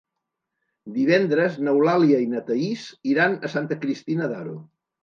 [0.95, 4.61] Divendres n'Eulàlia i na Thaís iran a Santa Cristina d'Aro.